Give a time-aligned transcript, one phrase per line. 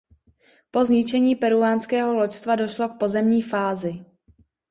[0.73, 4.01] Po zničení peruánského loďstva došlo k pozemní fázi.